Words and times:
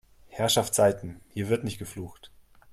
Herrschaftszeiten, 0.29 1.21
hier 1.29 1.47
wird 1.49 1.63
nicht 1.63 1.77
geflucht! 1.77 2.31